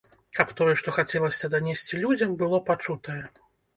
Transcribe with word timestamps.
Каб 0.37 0.53
тое, 0.61 0.71
што 0.81 0.93
хацелася 0.95 1.51
данесці 1.55 2.01
людзям, 2.07 2.33
было 2.41 2.61
пачутае! 2.71 3.23